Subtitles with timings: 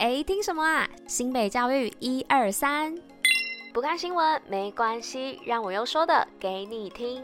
[0.00, 0.88] 哎，听什么啊？
[1.06, 2.96] 新北教育一二三，
[3.70, 7.22] 不看新闻没关系，让我用说的给你听。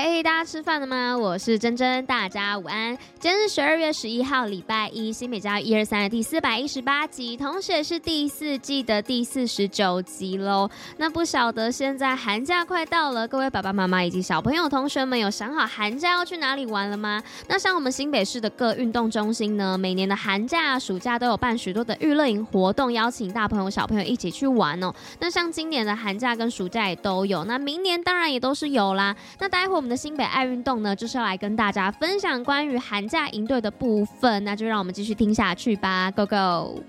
[0.00, 1.18] 嘿大家吃饭了吗？
[1.18, 2.96] 我是珍珍，大家午安。
[3.18, 10.70] 今天是十二月十一号，礼拜一，新北教育一二三的第四百一十八集，同时也是第四季的第四十九集喽。
[10.98, 17.20] 那不晓得现在寒假快到了，各位爸爸妈妈以及小朋友同学们有想好寒假要去哪里玩了吗？
[17.48, 24.94] 那像我们新北市的各运动中心呢，每年的寒假、暑假都有办许多的娱乐营活动，邀请大朋友小朋友一起去玩哦。
[25.18, 29.16] 那像今年的寒假跟暑假也都有，那明年当然也都是有啦。
[29.40, 36.82] 那待会我们的新北爱运动呢，就是要来跟大家分享关于寒假营队的部分，那就让我们继续听下去吧，Go Go！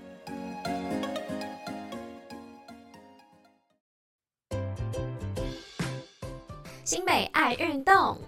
[6.84, 8.18] 新北爱运动。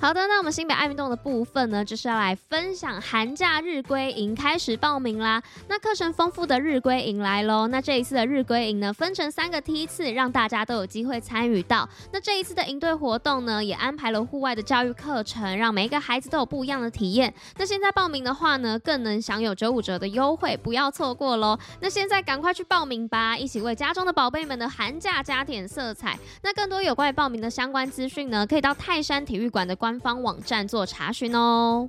[0.00, 5.42] 好的，那我们新北爱运动的部分呢，就是要来分享寒假日归营开始报名啦。
[5.68, 7.66] 那课程丰富的日归营来喽。
[7.66, 11.88] 那这一次的日归营呢，分成三个梯次，让大家都有机会参与到。
[12.12, 17.34] 那这一次的营队活动呢，也安排了户外的教育课程，让每一个孩子都有不一样的体验。
[17.56, 21.58] 那现在报名的话呢，更能享有九五折的优惠，不要错过喽。
[21.80, 26.16] 那现在赶快去报名吧，一起为家中的宝贝们的寒假加点色彩。
[26.44, 31.88] 那更多有关于报名的相关资讯呢，可以到泰山体育馆的官方网站做查询哦。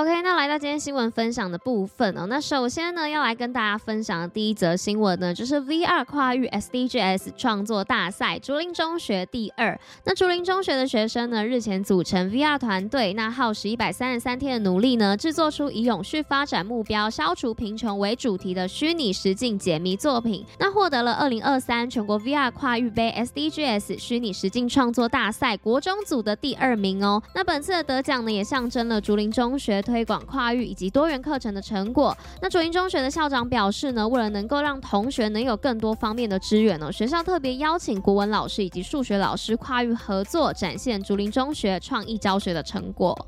[0.00, 2.24] OK，那来到今天新闻分享的部分哦。
[2.26, 9.78] 那首先呢，要来跟大家分享的第一则新闻呢，就是 VR 跨域 SDGs 创作大赛，竹林中学第二。
[10.04, 27.22] 那竹林中学的学生呢，日前组成 VR 团队，那耗时一百三十三天的努力呢，制作出以永续发展目标、消除贫穷为主题的虚拟实境解谜作品，那获得了二零二三全国 VR 跨域杯 SDGs 虚拟实境创作大赛国中组的第二名哦。
[27.34, 29.82] 那本次的得奖呢，也象征了竹林中学。
[29.90, 32.16] 推广跨域以及多元课程的成果。
[32.40, 43.26] 那竹林中学的校长表示呢，为了能够让同学能有更多方面的支援呢，学校特别邀请国文老师以及数学老师跨域合作，展现竹林中学创意教学的成果。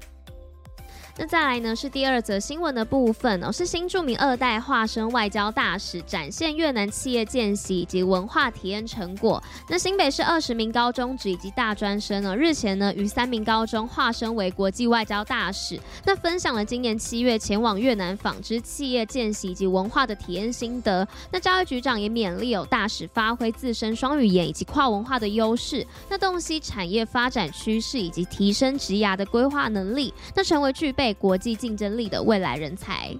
[1.18, 9.42] 那再来呢，是第二则新闻的部分哦，是新著名二代化身外交大使，展现越南企业见习以及文化体验成果。
[9.68, 21.06] 那新北市二十名高中职以及大专生呢，日前呢，于三名高中化身为国际外交大使，那分享了今年七月前往越南纺织企业见习以及文化的体验心得。
[21.30, 31.01] 那教育局长也勉励有大使发挥自身双语言以及跨文化的优势，那洞悉产业发展趋势以及提升职涯的规划能力，那成为具备。
[31.14, 33.16] 国际竞争力的未来人才。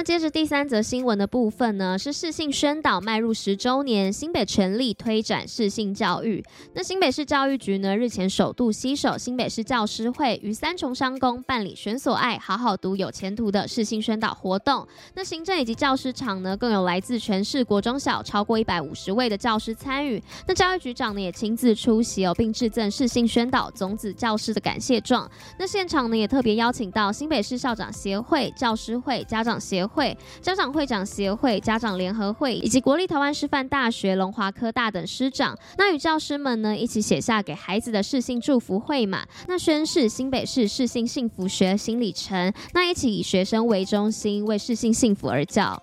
[0.00, 6.42] 那接着第三则新闻的部分呢，是市性宣导迈入十周年，新北全力推展适性教育。
[6.72, 14.88] 那新北市教育局呢，日前首度携手新北市教师会与三重商工办理“选所爱，好好读，有前途”的市性宣导活动。
[15.12, 20.22] 那行政以及教师场呢，更有来自全市国中小超过一百五十位的教师参与。
[20.48, 25.30] 那教育局长呢，也亲自出席哦，并致赠市性宣导种子教师的感谢状。
[25.58, 29.89] 那现场呢，也特别邀请到新北市校长协会、教师会、家长协会。
[29.92, 45.82] 会家长会长协会、家长联合会以及国立台湾师范大学、龙华科大等师长，那与教师们呢一起写下给孩子的视信祝福会嘛，那宣誓新北市视信幸福学新里程，那一起以学生为中心，为视信幸福而教。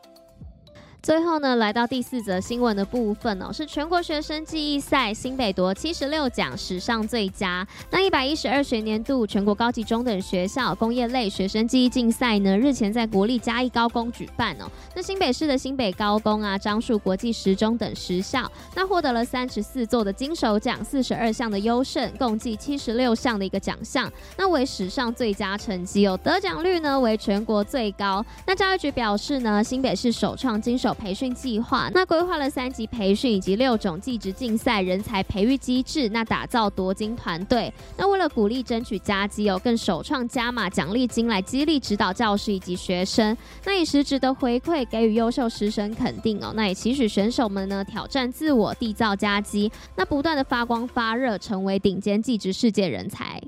[1.04, 7.66] 最后呢，来到第四则新闻的部分哦，是全国学生记忆赛，新北夺七十六奖，史上最佳。
[7.90, 14.66] 那一百一十二学年度全国高级中等学校工业类学生记忆竞赛呢，日前在国立嘉义高工举办哦。
[14.94, 26.20] 那新北市的新北高工啊、樟树国际实中等十校，那获得了三十四座的金手奖，四十二项的优胜，共计七十六项的一个奖项，那为史上最佳成绩哦。
[26.22, 28.26] 得奖率呢为全国最高。
[28.46, 30.87] 那教育局表示呢，新北市首创金手。
[30.88, 37.72] 有培训计划，那规划了三级培训以及六种技职竞赛人才培育机制，那打造夺金团队。
[37.98, 43.36] 那为了鼓励争取佳绩哦，更首创加码奖励金来激励指导教师以及学生。
[43.66, 46.54] 那以实质的回馈给予优秀师生肯定哦。
[46.56, 53.42] 那也期许选手们呢挑战自我，缔造佳绩，那不断的发光发热，成为顶尖技职世界人才。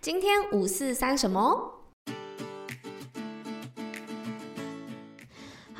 [0.00, 1.79] 今天五四三什么？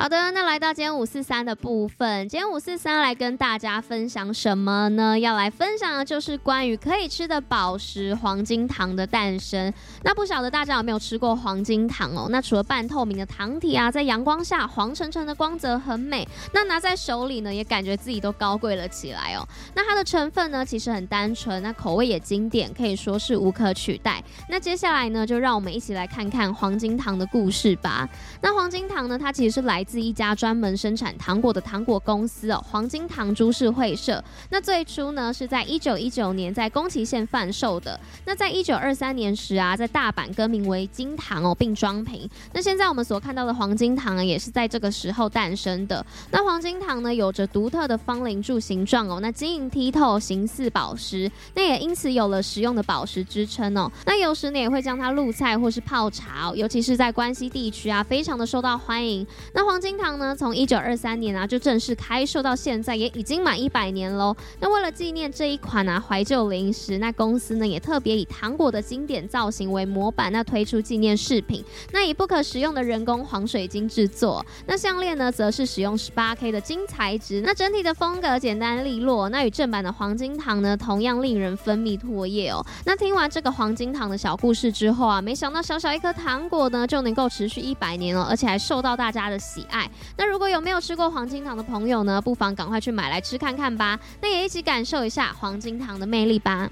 [0.00, 5.19] 好的，那来到今天五四三的部分，今天五四三来跟大家分享什么呢？
[5.19, 9.70] 要来分享的就是关于可以吃的宝石黄金糖的诞生。
[10.02, 12.29] 那不晓得大家有没有吃过黄金糖哦？
[12.31, 19.47] 那除了半透明的糖体啊，在阳光下黄澄澄的光泽很美，那拿在手里呢，也感觉自己都高贵了起来哦。
[19.75, 24.25] 那它的成分呢，其实很单纯，那口味也经典，可以说是无可取代。
[24.49, 28.08] 那接下来呢，就让我们一起来看看黄金糖的故事吧。
[28.41, 34.23] 那黄金糖呢，它其实是来自一家专门生产糖果的糖果公司哦，黄金糖株式会社。
[34.51, 37.99] 那最初呢，是在一九一九年在宫崎县贩售的。
[38.27, 42.29] 那在一九二三年时啊，在大阪更名为金糖哦，并装瓶。
[42.53, 46.05] 那现在我们所看到的黄金糖啊，也是在这个时候诞生的。
[46.31, 51.31] 那黄金糖呢，有着独特的方棱柱形状哦，那晶莹剔透，形似宝石。
[51.55, 53.91] 那也因此有了实用的宝石之称哦。
[54.05, 59.27] 那有时呢，也会将它入菜或是泡茶哦，尤其是在关西地区啊，非常的受到欢迎。
[59.55, 64.37] 那黄金糖呢，从一九二三年啊就正式开售到现在，也已经满一百年喽。
[64.61, 71.65] 那为了纪念这一款啊怀旧零食，那公司呢也特别以糖果的经典造型为模板，那推出纪念饰品。
[71.93, 74.44] 那以不可食用的人工黄水晶制作。
[74.67, 77.41] 那项链呢，则是使用十八 K 的金材质。
[77.44, 79.29] 那整体的风格简单利落。
[79.31, 82.65] 那与正版的黄金糖呢，同样令人分泌唾液哦。
[82.85, 89.91] 那听完这个黄金糖的小故事之后啊，没想到小小一颗糖果呢，就能够持续一百年哦，而且还受到大家的喜爱。
[90.17, 93.99] 那如果有没有吃过黄金糖的朋友呢，不妨赶快去买来吃看看吧。
[94.21, 96.69] 那也一起感受一下黄金糖的魅力吧。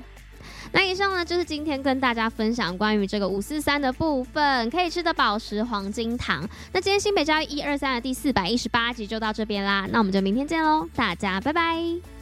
[0.73, 6.47] 那以上呢，就是今天跟大家分享关于这个五四三的部分，可以吃的宝石黄金糖。
[6.73, 12.18] 那今天新北交易一二三的第四百一十八集就到这边啦，那我们就明天见喽，大家拜拜。